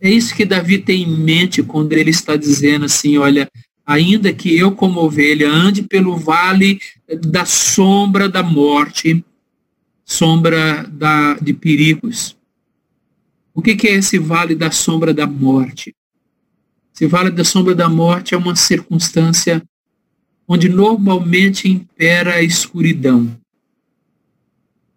[0.00, 3.50] É isso que Davi tem em mente quando ele está dizendo assim: olha,
[3.88, 6.78] ainda que eu, como ovelha, ande pelo vale
[7.22, 9.24] da sombra da morte,
[10.04, 12.36] sombra da, de perigos.
[13.54, 15.96] O que, que é esse vale da sombra da morte?
[16.94, 19.66] Esse vale da sombra da morte é uma circunstância
[20.46, 23.34] onde normalmente impera a escuridão.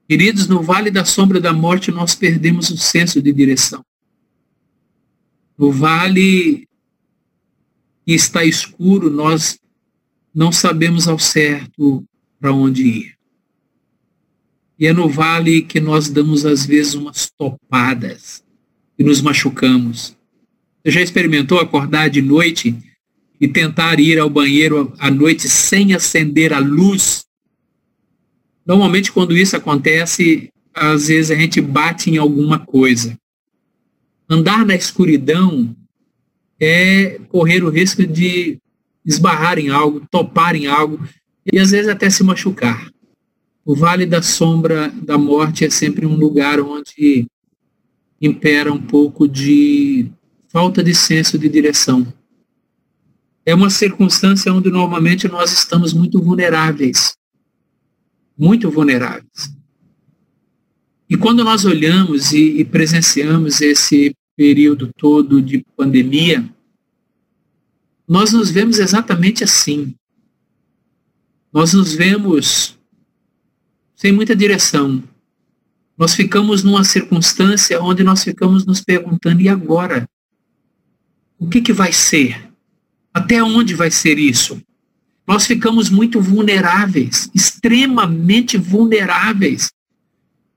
[0.05, 3.85] Queridos, no vale da sombra da morte nós perdemos o senso de direção.
[5.57, 6.67] No vale
[8.05, 9.59] que está escuro, nós
[10.33, 12.03] não sabemos ao certo
[12.39, 13.15] para onde ir.
[14.79, 18.43] E é no vale que nós damos, às vezes, umas topadas
[18.97, 20.17] e nos machucamos.
[20.83, 22.75] Você já experimentou acordar de noite
[23.39, 27.23] e tentar ir ao banheiro à noite sem acender a luz?
[28.65, 33.15] Normalmente, quando isso acontece, às vezes a gente bate em alguma coisa.
[34.27, 35.75] Andar na escuridão
[36.61, 38.59] é correr o risco de
[39.03, 40.99] esbarrar em algo, topar em algo
[41.51, 42.87] e às vezes até se machucar.
[43.65, 47.25] O vale da sombra da morte é sempre um lugar onde
[48.21, 50.11] impera um pouco de
[50.49, 52.05] falta de senso de direção.
[53.43, 57.15] É uma circunstância onde normalmente nós estamos muito vulneráveis.
[58.37, 59.55] Muito vulneráveis.
[61.09, 66.51] E quando nós olhamos e, e presenciamos esse período todo de pandemia,
[68.07, 69.93] nós nos vemos exatamente assim.
[71.53, 72.75] Nós nos vemos
[73.95, 75.03] sem muita direção.
[75.95, 80.09] Nós ficamos numa circunstância onde nós ficamos nos perguntando, e agora?
[81.37, 82.51] O que, que vai ser?
[83.13, 84.59] Até onde vai ser isso?
[85.27, 89.71] Nós ficamos muito vulneráveis, extremamente vulneráveis.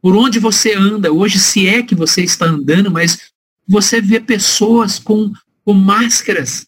[0.00, 3.33] Por onde você anda, hoje, se é que você está andando, mas
[3.66, 5.32] você vê pessoas com,
[5.64, 6.66] com máscaras,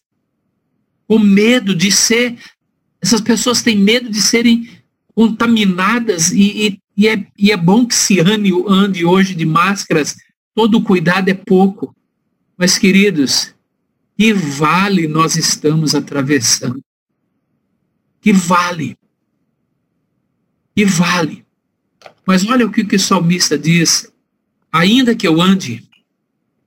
[1.07, 2.37] com medo de ser.
[3.01, 4.69] Essas pessoas têm medo de serem
[5.13, 10.15] contaminadas e, e, e, é, e é bom que se ande, ande hoje de máscaras,
[10.53, 11.95] todo cuidado é pouco.
[12.57, 13.53] Mas, queridos,
[14.17, 16.83] que vale nós estamos atravessando?
[18.19, 18.97] Que vale?
[20.75, 21.45] Que vale?
[22.25, 24.11] Mas olha o que, que o salmista diz.
[24.71, 25.86] Ainda que eu ande,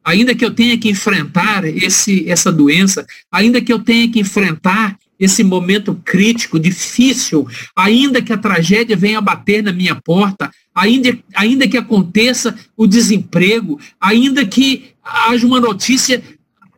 [0.04, 4.98] ainda que eu tenha que enfrentar esse, essa doença, ainda que eu tenha que enfrentar
[5.18, 11.68] esse momento crítico, difícil, ainda que a tragédia venha bater na minha porta, ainda, ainda
[11.68, 16.22] que aconteça o desemprego, ainda que haja uma notícia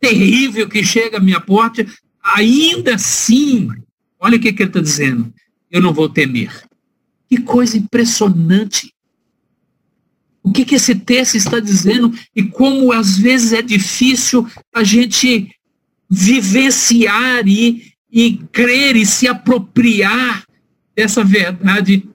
[0.01, 1.85] terrível que chega à minha porta,
[2.21, 3.69] ainda assim,
[4.19, 5.33] olha o que, que ele está dizendo,
[5.71, 6.51] eu não vou temer.
[7.29, 8.93] Que coisa impressionante.
[10.43, 15.49] O que, que esse texto está dizendo e como às vezes é difícil a gente
[16.09, 20.43] vivenciar e, e crer e se apropriar
[20.95, 22.07] dessa verdade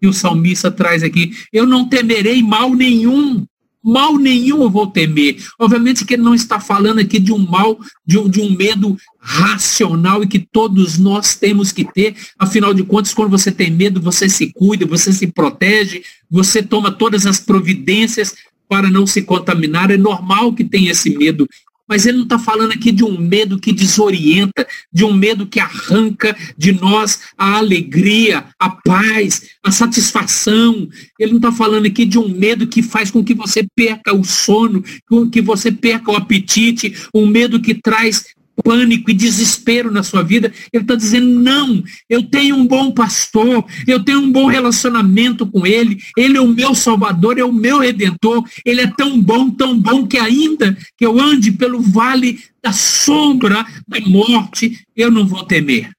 [0.00, 1.32] que o salmista traz aqui.
[1.52, 3.46] Eu não temerei mal nenhum.
[3.86, 5.36] Mal nenhum eu vou temer.
[5.56, 8.96] Obviamente que ele não está falando aqui de um mal, de um, de um medo
[9.20, 12.16] racional e que todos nós temos que ter.
[12.36, 16.90] Afinal de contas, quando você tem medo, você se cuida, você se protege, você toma
[16.90, 18.34] todas as providências
[18.68, 19.92] para não se contaminar.
[19.92, 21.48] É normal que tenha esse medo.
[21.88, 25.60] Mas ele não está falando aqui de um medo que desorienta, de um medo que
[25.60, 30.88] arranca de nós a alegria, a paz, a satisfação.
[31.18, 34.24] Ele não está falando aqui de um medo que faz com que você perca o
[34.24, 34.82] sono,
[35.30, 38.24] que você perca o apetite, um medo que traz
[38.62, 40.52] pânico e desespero na sua vida.
[40.72, 45.66] Ele está dizendo: não, eu tenho um bom pastor, eu tenho um bom relacionamento com
[45.66, 49.78] ele, ele é o meu salvador, é o meu redentor, ele é tão bom, tão
[49.78, 55.44] bom que ainda que eu ande pelo vale da sombra da morte, eu não vou
[55.44, 55.90] temer.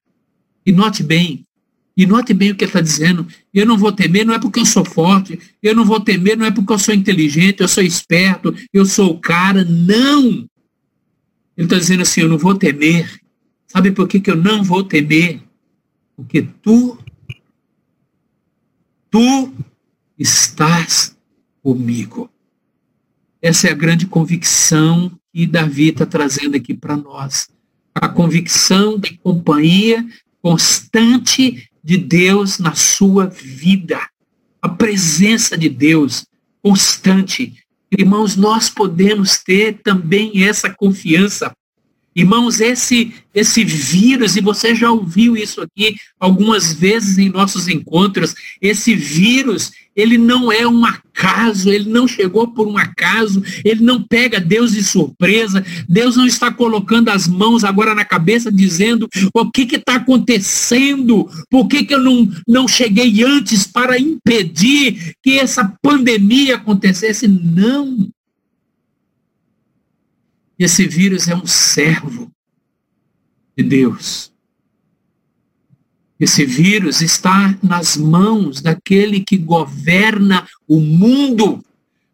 [0.66, 1.44] E note bem,
[1.96, 3.26] e note bem o que ele está dizendo.
[3.52, 6.46] Eu não vou temer, não é porque eu sou forte, eu não vou temer, não
[6.46, 9.64] é porque eu sou inteligente, eu sou esperto, eu sou o cara.
[9.64, 10.46] Não!
[11.58, 13.20] Ele está dizendo assim: eu não vou temer.
[13.66, 15.42] Sabe por que, que eu não vou temer?
[16.14, 16.96] Porque tu,
[19.10, 19.52] tu
[20.16, 21.16] estás
[21.60, 22.30] comigo.
[23.42, 27.48] Essa é a grande convicção que Davi está trazendo aqui para nós.
[27.92, 30.06] A convicção de companhia
[30.40, 34.00] constante de Deus na sua vida.
[34.62, 36.24] A presença de Deus
[36.62, 37.54] constante
[37.90, 41.52] Irmãos, nós podemos ter também essa confiança.
[42.18, 48.34] Irmãos, esse, esse vírus, e você já ouviu isso aqui algumas vezes em nossos encontros,
[48.60, 54.02] esse vírus, ele não é um acaso, ele não chegou por um acaso, ele não
[54.02, 59.48] pega Deus de surpresa, Deus não está colocando as mãos agora na cabeça dizendo o
[59.48, 65.72] que está acontecendo, por que, que eu não, não cheguei antes para impedir que essa
[65.80, 67.28] pandemia acontecesse.
[67.28, 68.08] Não.
[70.58, 72.30] Esse vírus é um servo
[73.56, 74.32] de Deus.
[76.18, 81.64] Esse vírus está nas mãos daquele que governa o mundo.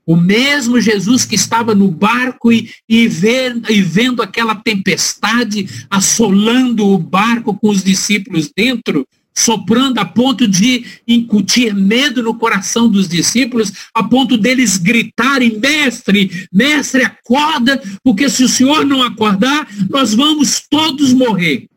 [0.06, 6.86] O mesmo Jesus que estava no barco e, e, vendo, e vendo aquela tempestade assolando
[6.86, 13.08] o barco com os discípulos dentro, soprando a ponto de incutir medo no coração dos
[13.08, 20.14] discípulos, a ponto deles gritarem: Mestre, mestre, acorda, porque se o Senhor não acordar, nós
[20.14, 21.68] vamos todos morrer.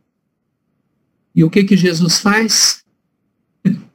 [1.34, 2.84] E o que que Jesus faz?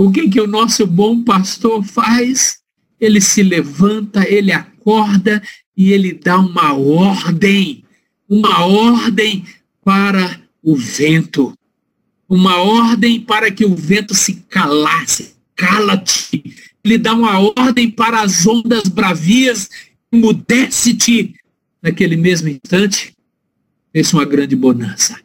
[0.00, 2.60] O que que o nosso bom pastor faz?
[3.00, 5.42] Ele se levanta, ele acorda
[5.76, 7.82] e ele dá uma ordem,
[8.28, 9.44] uma ordem
[9.82, 11.57] para o vento
[12.28, 15.34] uma ordem para que o vento se calasse.
[15.56, 16.44] Cala-te.
[16.84, 19.68] Ele dá uma ordem para as ondas bravias,
[20.12, 21.34] mudece-te.
[21.82, 23.14] Naquele mesmo instante,
[23.92, 25.18] fez uma grande bonança.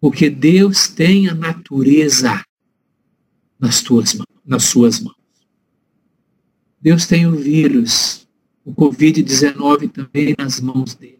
[0.00, 2.44] Porque Deus tem a natureza
[3.58, 5.16] nas, tuas nas suas mãos.
[6.80, 8.28] Deus tem o vírus,
[8.64, 11.18] o Covid-19 também nas mãos dele.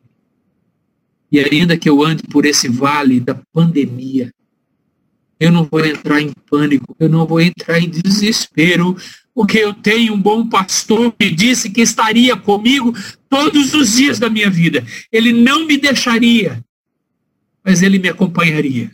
[1.32, 4.32] E ainda que eu ande por esse vale da pandemia,
[5.40, 8.96] eu não vou entrar em pânico, eu não vou entrar em desespero,
[9.34, 12.92] porque eu tenho um bom pastor que disse que estaria comigo
[13.28, 14.84] todos os dias da minha vida.
[15.12, 16.60] Ele não me deixaria,
[17.64, 18.90] mas ele me acompanharia.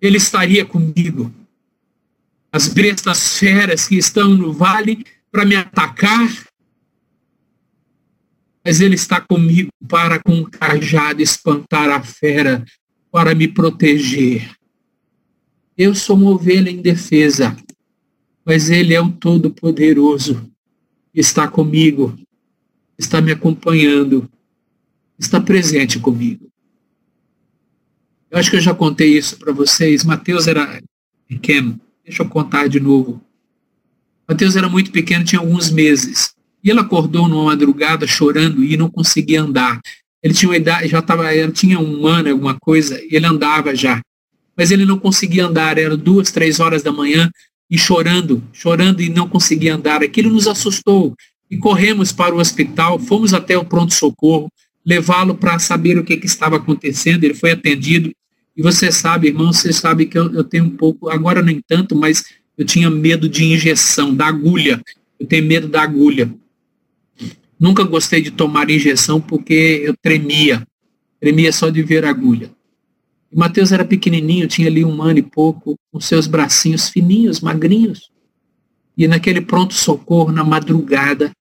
[0.00, 1.32] Ele estaria comigo.
[2.50, 6.28] As bestas feras que estão no vale para me atacar,
[8.64, 12.64] mas ele está comigo para com um cajado espantar a fera,
[13.10, 14.50] para me proteger.
[15.82, 17.56] Eu sou uma ovelha indefesa,
[18.44, 20.48] mas Ele é o Todo-Poderoso.
[21.12, 22.16] Está comigo,
[22.96, 24.30] está me acompanhando,
[25.18, 26.48] está presente comigo.
[28.30, 30.04] Eu acho que eu já contei isso para vocês.
[30.04, 30.80] Mateus era
[31.26, 31.80] pequeno.
[32.04, 33.20] Deixa eu contar de novo.
[34.28, 36.32] Mateus era muito pequeno, tinha alguns meses.
[36.62, 39.80] E ele acordou numa madrugada chorando e não conseguia andar.
[40.22, 41.02] Ele tinha uma idade, já
[41.52, 44.00] tinha um ano, alguma coisa, e ele andava já
[44.62, 47.28] mas ele não conseguia andar, era duas, três horas da manhã,
[47.68, 50.04] e chorando, chorando e não conseguia andar.
[50.04, 51.16] Aquilo nos assustou
[51.50, 54.48] e corremos para o hospital, fomos até o pronto-socorro,
[54.86, 57.24] levá-lo para saber o que, que, estava acontecendo.
[57.24, 58.12] Ele foi atendido.
[58.56, 61.96] E você sabe, irmão, você sabe que eu, eu, tenho um pouco, agora nem tanto,
[61.96, 62.22] mas
[62.56, 64.80] eu tinha medo de injeção, da agulha.
[65.18, 66.32] Eu tenho medo da agulha.
[67.58, 70.64] Nunca gostei de tomar injeção porque eu tremia.
[71.18, 72.48] Tremia só de ver agulha.
[73.32, 78.10] E Mateus era pequenininho, tinha ali um ano e pouco, com seus bracinhos fininhos, magrinhos.
[78.96, 81.32] E naquele pronto-socorro, na madrugada,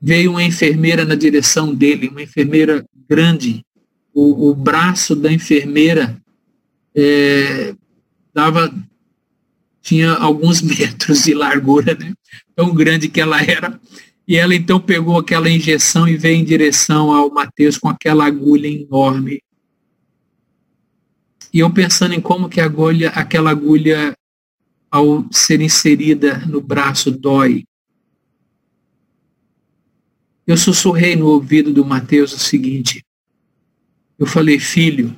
[0.00, 3.64] veio uma enfermeira na direção dele, uma enfermeira grande.
[4.12, 6.20] O, o braço da enfermeira
[6.94, 7.74] é,
[8.34, 8.74] dava
[9.80, 12.12] tinha alguns metros de largura, né?
[12.54, 13.80] tão grande que ela era.
[14.26, 18.68] E ela então pegou aquela injeção e veio em direção ao Mateus com aquela agulha
[18.68, 19.40] enorme.
[21.52, 24.16] E eu pensando em como que a agulha, aquela agulha,
[24.90, 27.64] ao ser inserida no braço, dói.
[30.46, 33.04] Eu sussurrei no ouvido do Mateus o seguinte.
[34.18, 35.16] Eu falei, filho,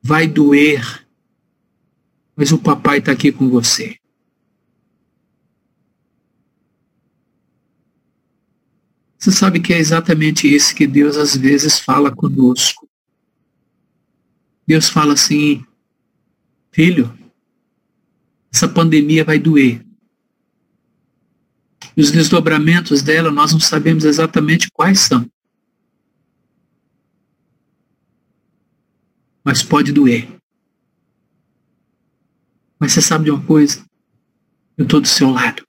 [0.00, 1.06] vai doer,
[2.36, 3.96] mas o papai está aqui com você.
[9.18, 12.85] Você sabe que é exatamente isso que Deus às vezes fala conosco.
[14.66, 15.64] Deus fala assim,
[16.72, 17.16] filho,
[18.52, 19.84] essa pandemia vai doer.
[21.96, 25.30] E os desdobramentos dela nós não sabemos exatamente quais são.
[29.44, 30.28] Mas pode doer.
[32.78, 33.86] Mas você sabe de uma coisa?
[34.76, 35.66] Eu estou do seu lado.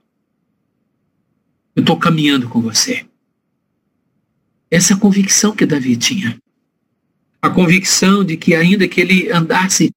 [1.76, 3.08] Eu estou caminhando com você.
[4.70, 6.38] Essa é a convicção que Davi tinha
[7.48, 9.92] a convicção de que ainda que ele andasse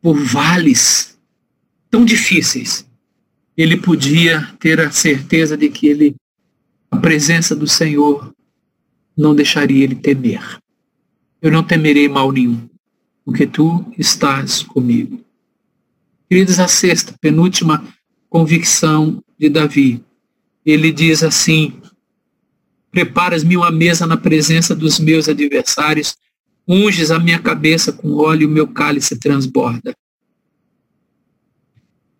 [0.00, 1.18] por vales
[1.90, 2.86] tão difíceis,
[3.56, 6.16] ele podia ter a certeza de que ele,
[6.90, 8.32] a presença do Senhor
[9.16, 10.58] não deixaria ele temer.
[11.42, 12.68] eu não temerei mal nenhum,
[13.24, 15.24] porque tu estás comigo.
[16.28, 17.84] Queridos, a sexta, penúltima
[18.28, 20.04] convicção de Davi.
[20.64, 21.80] Ele diz assim:
[22.90, 26.16] Preparas-me uma mesa na presença dos meus adversários,
[26.68, 29.96] unges a minha cabeça com óleo e o meu cálice transborda.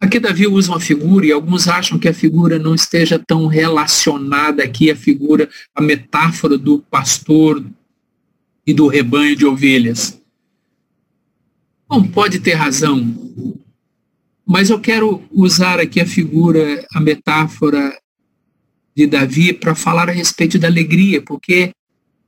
[0.01, 4.63] Aqui Davi usa uma figura e alguns acham que a figura não esteja tão relacionada
[4.63, 7.63] aqui a figura, a metáfora do pastor
[8.65, 10.21] e do rebanho de ovelhas.
[11.89, 13.15] Bom, pode ter razão,
[14.47, 17.99] mas eu quero usar aqui a figura, a metáfora
[18.97, 21.73] de Davi para falar a respeito da alegria, porque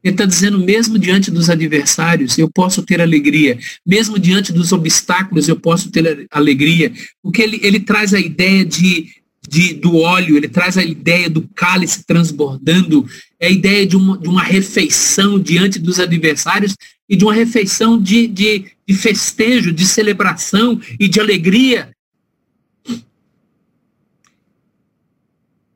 [0.03, 3.59] ele está dizendo, mesmo diante dos adversários, eu posso ter alegria.
[3.86, 6.92] Mesmo diante dos obstáculos, eu posso ter alegria.
[7.22, 9.09] Porque ele, ele traz a ideia de,
[9.46, 13.07] de, do óleo, ele traz a ideia do cálice transbordando,
[13.38, 16.74] é a ideia de uma, de uma refeição diante dos adversários
[17.09, 21.90] e de uma refeição de, de, de festejo, de celebração e de alegria.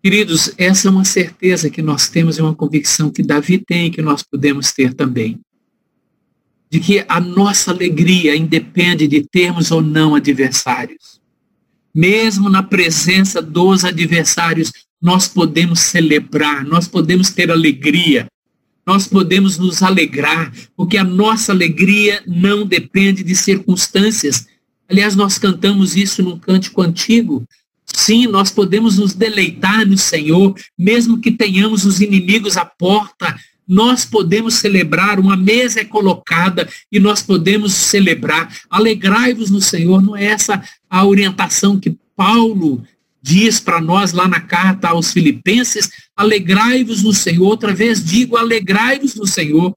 [0.04, 4.02] Queridos, essa é uma certeza que nós temos e uma convicção que Davi tem que
[4.02, 5.40] nós podemos ter também.
[6.70, 11.22] De que a nossa alegria independe de termos ou não adversários.
[11.94, 18.26] Mesmo na presença dos adversários, nós podemos celebrar, nós podemos ter alegria,
[18.86, 24.46] nós podemos nos alegrar, porque a nossa alegria não depende de circunstâncias.
[24.86, 27.42] Aliás, nós cantamos isso num cântico antigo,
[27.94, 33.36] Sim, nós podemos nos deleitar no Senhor, mesmo que tenhamos os inimigos à porta,
[33.66, 38.52] nós podemos celebrar, uma mesa é colocada e nós podemos celebrar.
[38.68, 42.84] Alegrai-vos no Senhor, não é essa a orientação que Paulo
[43.22, 45.88] diz para nós lá na carta aos Filipenses?
[46.16, 49.72] Alegrai-vos no Senhor, outra vez digo, alegrai-vos no Senhor.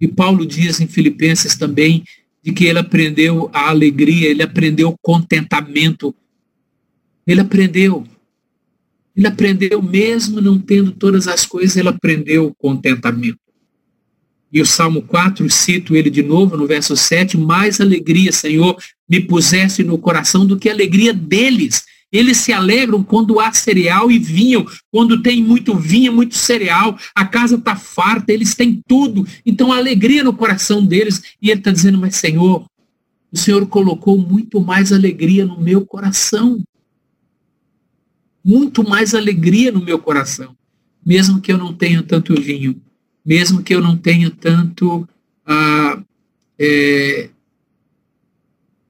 [0.00, 2.04] E Paulo diz em Filipenses também
[2.42, 6.14] de que ele aprendeu a alegria, ele aprendeu o contentamento.
[7.26, 8.04] Ele aprendeu.
[9.16, 13.38] Ele aprendeu, mesmo não tendo todas as coisas, ele aprendeu o contentamento.
[14.52, 18.76] E o Salmo 4, cito ele de novo no verso 7, mais alegria, Senhor,
[19.08, 24.10] me pusesse no coração do que a alegria deles eles se alegram quando há cereal
[24.10, 29.26] e vinho, quando tem muito vinho, muito cereal, a casa está farta, eles têm tudo.
[29.46, 31.22] Então, alegria no coração deles.
[31.40, 32.66] E ele está dizendo, mas Senhor,
[33.32, 36.62] o Senhor colocou muito mais alegria no meu coração.
[38.44, 40.54] Muito mais alegria no meu coração.
[41.04, 42.80] Mesmo que eu não tenha tanto vinho,
[43.24, 45.08] mesmo que eu não tenha tanto
[45.46, 46.00] ah,
[46.58, 47.30] é,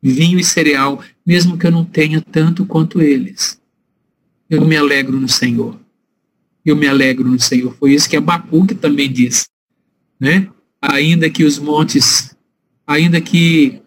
[0.03, 3.61] vinho e cereal, mesmo que eu não tenha tanto quanto eles.
[4.49, 5.79] Eu me alegro no Senhor.
[6.65, 7.75] Eu me alegro no Senhor.
[7.77, 9.47] Foi isso que Abacuque também disse.
[10.21, 10.49] Né?
[10.81, 12.37] Ainda que os montes,
[12.87, 13.81] ainda que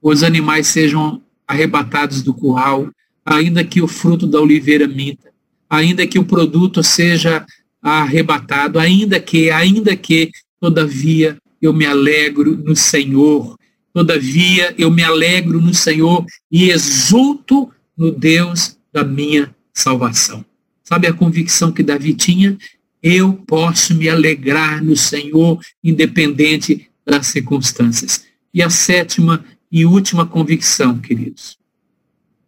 [0.00, 2.90] os animais sejam arrebatados do curral,
[3.24, 5.32] ainda que o fruto da oliveira minta,
[5.68, 7.46] ainda que o produto seja
[7.80, 10.30] arrebatado, ainda que, ainda que,
[10.60, 13.56] todavia, eu me alegro no Senhor.
[13.92, 20.44] Todavia, eu me alegro no Senhor e exulto no Deus da minha salvação.
[20.82, 22.56] Sabe a convicção que Davi tinha?
[23.02, 28.24] Eu posso me alegrar no Senhor, independente das circunstâncias.
[28.52, 31.58] E a sétima e última convicção, queridos.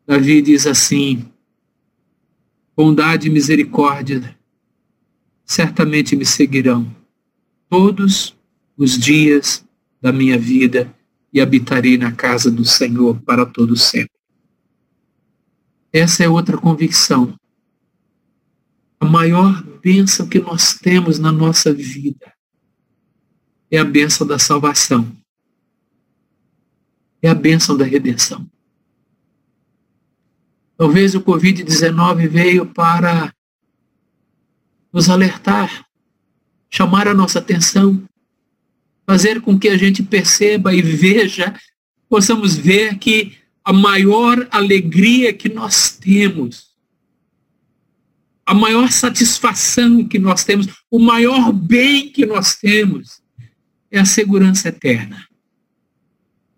[0.07, 1.24] Davi diz assim:
[2.76, 4.36] bondade e misericórdia
[5.45, 6.95] certamente me seguirão
[7.68, 8.36] todos
[8.76, 9.64] os dias
[10.01, 10.95] da minha vida
[11.35, 14.14] e habitarei na casa do Senhor para todo sempre.
[15.93, 17.37] Essa é outra convicção.
[19.01, 22.32] A maior bênção que nós temos na nossa vida
[23.68, 25.14] é a bênção da salvação.
[27.20, 28.49] É a bênção da redenção.
[30.76, 33.35] Talvez o Covid-19 veio para
[34.93, 35.85] nos alertar,
[36.70, 38.05] chamar a nossa atenção
[39.07, 41.55] fazer com que a gente perceba e veja,
[42.09, 46.74] possamos ver que a maior alegria que nós temos,
[48.44, 53.22] a maior satisfação que nós temos, o maior bem que nós temos
[53.90, 55.26] é a segurança eterna.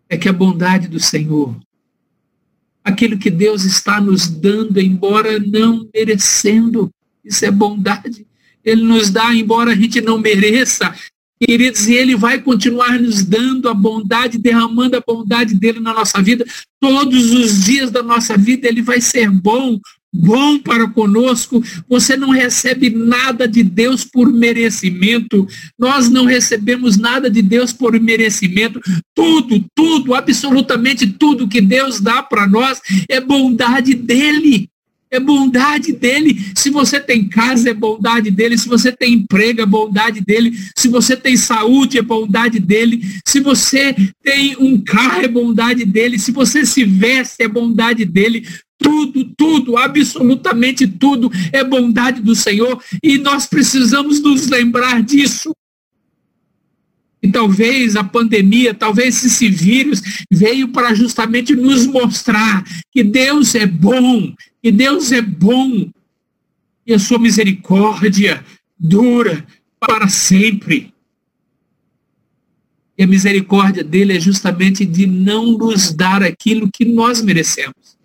[0.08, 1.56] É que a bondade do Senhor,
[2.82, 6.92] aquilo que Deus está nos dando, embora não merecendo,
[7.24, 8.26] isso é bondade.
[8.64, 10.94] Ele nos dá, embora a gente não mereça,
[11.38, 16.22] Queridos, e Ele vai continuar nos dando a bondade, derramando a bondade dele na nossa
[16.22, 16.46] vida.
[16.80, 19.78] Todos os dias da nossa vida Ele vai ser bom,
[20.12, 25.46] bom para conosco, você não recebe nada de Deus por merecimento.
[25.78, 28.80] Nós não recebemos nada de Deus por merecimento.
[29.14, 34.70] Tudo, tudo, absolutamente tudo que Deus dá para nós é bondade dele.
[35.16, 36.44] É bondade dele.
[36.54, 38.58] Se você tem casa, é bondade dele.
[38.58, 40.56] Se você tem emprego, é bondade dele.
[40.76, 43.02] Se você tem saúde, é bondade dele.
[43.26, 46.18] Se você tem um carro, é bondade dele.
[46.18, 48.46] Se você se veste, é bondade dele.
[48.78, 55.50] Tudo, tudo, absolutamente tudo é bondade do Senhor e nós precisamos nos lembrar disso.
[57.22, 62.62] E talvez a pandemia, talvez esse vírus veio para justamente nos mostrar
[62.92, 64.32] que Deus é bom,
[64.66, 65.88] que Deus é bom
[66.84, 68.44] e a sua misericórdia
[68.76, 69.46] dura
[69.78, 70.92] para sempre.
[72.98, 77.96] E a misericórdia dele é justamente de não nos dar aquilo que nós merecemos.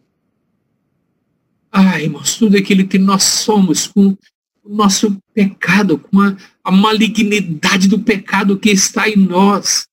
[1.72, 4.16] Ah, irmãos, tudo aquilo que nós somos, com
[4.64, 9.88] o nosso pecado, com a, a malignidade do pecado que está em nós.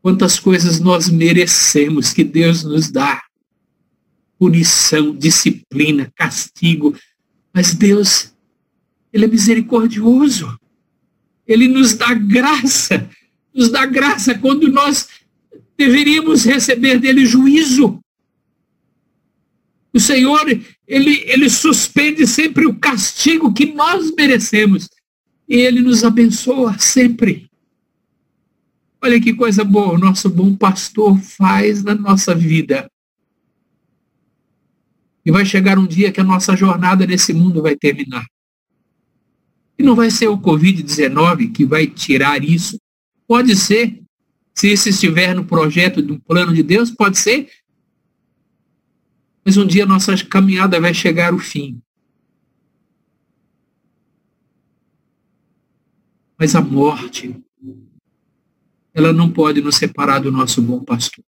[0.00, 3.20] Quantas coisas nós merecemos que Deus nos dá.
[4.38, 6.96] Punição, disciplina, castigo.
[7.52, 8.32] Mas Deus,
[9.12, 10.58] Ele é misericordioso.
[11.46, 13.08] Ele nos dá graça.
[13.54, 15.08] Nos dá graça quando nós
[15.76, 18.00] deveríamos receber dele juízo.
[19.92, 20.44] O Senhor,
[20.88, 24.88] ele, ele suspende sempre o castigo que nós merecemos.
[25.48, 27.48] E ele nos abençoa sempre.
[29.00, 32.90] Olha que coisa boa o nosso bom pastor faz na nossa vida.
[35.24, 38.26] E vai chegar um dia que a nossa jornada nesse mundo vai terminar.
[39.78, 42.78] E não vai ser o Covid-19 que vai tirar isso.
[43.26, 44.02] Pode ser,
[44.54, 47.48] se isso estiver no projeto do plano de Deus, pode ser
[49.44, 51.82] mas um dia nossa caminhada vai chegar ao fim.
[56.38, 57.36] Mas a morte,
[58.94, 61.24] ela não pode nos separar do nosso bom pastor.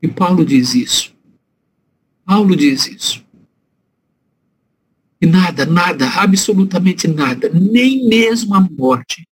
[0.00, 1.15] E Paulo diz isso.
[2.26, 3.24] Paulo diz isso.
[5.20, 9.26] E nada, nada, absolutamente nada, nem mesmo a morte,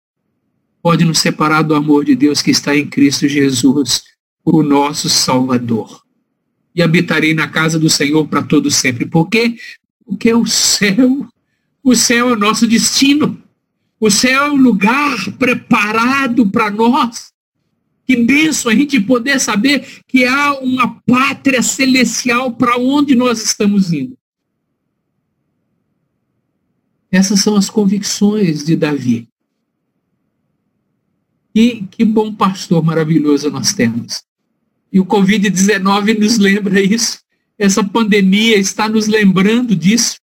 [0.82, 4.04] pode nos separar do amor de Deus que está em Cristo Jesus,
[4.46, 6.04] o nosso Salvador
[6.76, 9.06] e habitarei na casa do Senhor para todo sempre.
[9.06, 9.56] Por quê?
[10.06, 11.28] Porque o céu,
[11.84, 13.42] o céu é o nosso destino.
[14.00, 17.32] O céu é o lugar preparado para nós.
[18.06, 23.94] Que benção a gente poder saber que há uma pátria celestial para onde nós estamos
[23.94, 24.18] indo.
[27.12, 29.30] Essas são as convicções de Davi.
[31.56, 34.24] E que bom pastor maravilhoso nós temos.
[34.92, 37.20] E o Covid-19 nos lembra isso.
[37.58, 40.18] Essa pandemia está nos lembrando disso.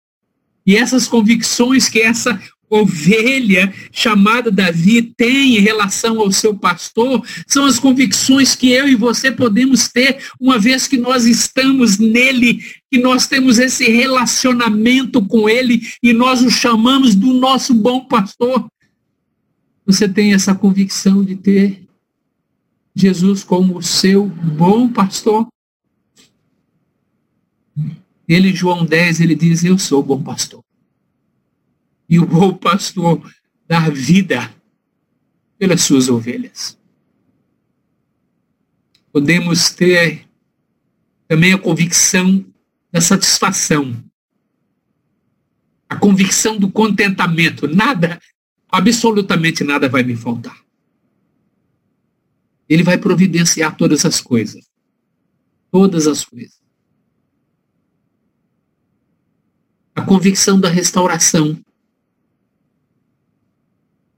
[0.66, 2.40] E essas convicções que essa
[2.70, 8.94] ovelha chamada Davi tem em relação ao seu pastor, são as convicções que eu e
[8.94, 15.48] você podemos ter uma vez que nós estamos nele, que nós temos esse relacionamento com
[15.48, 18.70] ele e nós o chamamos do nosso bom pastor.
[19.84, 21.82] Você tem essa convicção de ter
[22.94, 25.48] Jesus como o seu bom pastor.
[28.28, 30.62] Ele, João 10, ele diz, eu sou o bom pastor.
[32.10, 33.22] E o bom pastor
[33.68, 34.52] dá vida
[35.56, 36.76] pelas suas ovelhas.
[39.12, 40.28] Podemos ter
[41.28, 42.44] também a convicção
[42.90, 44.02] da satisfação.
[45.88, 47.68] A convicção do contentamento.
[47.68, 48.20] Nada,
[48.68, 50.60] absolutamente nada vai me faltar.
[52.68, 54.68] Ele vai providenciar todas as coisas.
[55.70, 56.60] Todas as coisas.
[59.94, 61.60] A convicção da restauração.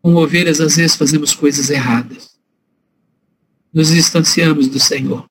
[0.03, 2.37] Com ovelhas, às vezes, fazemos coisas erradas.
[3.73, 5.27] Nos distanciamos do Senhor.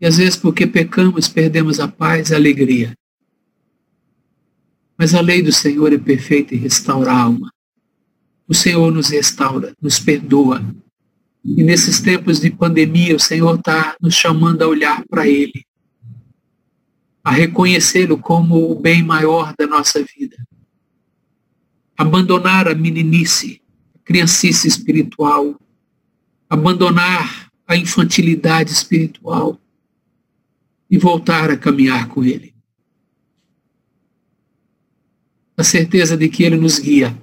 [0.00, 2.94] E às vezes, porque pecamos, perdemos a paz e a alegria.
[4.98, 7.50] Mas a lei do Senhor é perfeita e restaura a alma.
[8.48, 10.62] O Senhor nos restaura, nos perdoa,
[11.46, 15.64] e nesses tempos de pandemia, o Senhor está nos chamando a olhar para Ele,
[17.22, 20.36] a reconhecê-lo como o bem maior da nossa vida.
[21.96, 23.60] Abandonar a meninice,
[23.94, 25.58] a criancice espiritual,
[26.48, 29.58] abandonar a infantilidade espiritual
[30.90, 32.54] e voltar a caminhar com Ele.
[35.56, 37.16] A certeza de que Ele nos guia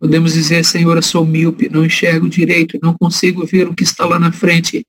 [0.00, 4.06] Podemos dizer, Senhor, eu sou míope, não enxergo direito, não consigo ver o que está
[4.06, 4.82] lá na frente.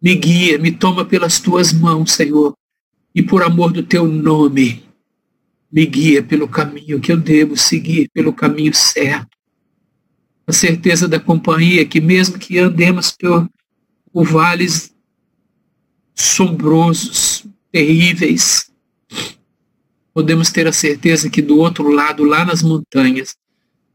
[0.00, 2.54] Me guia, me toma pelas tuas mãos, Senhor,
[3.14, 4.82] e por amor do teu nome,
[5.72, 9.30] me guia pelo caminho que eu devo seguir, pelo caminho certo.
[10.46, 13.48] A certeza da companhia que mesmo que andemos por,
[14.12, 14.92] por vales
[16.14, 18.70] sombrosos, terríveis,
[20.12, 23.34] podemos ter a certeza que do outro lado, lá nas montanhas,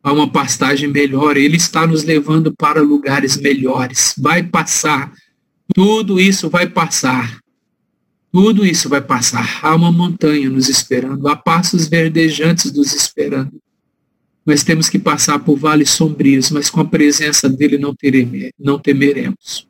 [0.01, 1.37] há uma pastagem melhor.
[1.37, 4.15] Ele está nos levando para lugares melhores.
[4.17, 5.13] Vai passar.
[5.75, 7.39] Tudo isso vai passar.
[8.31, 9.59] Tudo isso vai passar.
[9.63, 11.27] Há uma montanha nos esperando.
[11.27, 13.53] Há passos verdejantes nos esperando.
[14.45, 18.79] Nós temos que passar por vales sombrios, mas com a presença dele não, teremos, não
[18.79, 19.67] temeremos.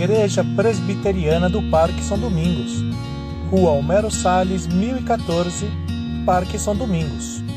[0.00, 2.84] Igreja Presbiteriana do Parque São Domingos,
[3.50, 5.66] Rua Homero Salles, 1014,
[6.24, 7.47] Parque São Domingos.